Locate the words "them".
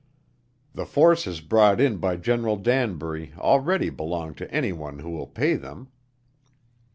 5.53-5.89